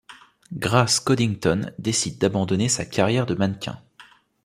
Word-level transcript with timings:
Grace 0.57 0.99
Coddington 0.99 1.69
décide 1.77 2.17
d'abandonner 2.17 2.69
sa 2.69 2.85
carrière 2.85 3.27
de 3.27 3.35
mannequin. 3.35 3.79